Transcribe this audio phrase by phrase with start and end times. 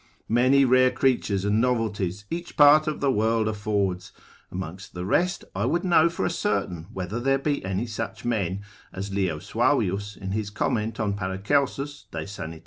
[0.29, 4.11] Many rare creatures and novelties each part of the world affords:
[4.51, 8.61] amongst the rest, I would know for a certain whether there be any such men,
[8.91, 12.59] as Leo Suavius, in his comment on Paracelsus de sanit.